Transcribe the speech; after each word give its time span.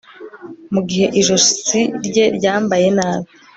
Mugihe 0.73 1.05
ijosi 1.19 1.81
rye 2.05 2.25
ryambaye 2.37 2.87
nabi 2.97 3.29